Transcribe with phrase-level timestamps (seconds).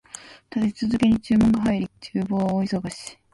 [0.55, 3.19] 立て続けに注文が入り、厨房は大忙し